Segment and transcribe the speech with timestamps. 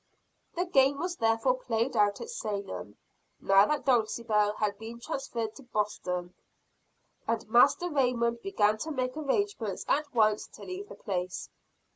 [0.55, 2.97] The game was therefore played out at Salem,
[3.39, 6.33] now that Dulcibel had been transferred to Boston;
[7.27, 11.49] and Master Raymond began to make arrangements at once to leave the place.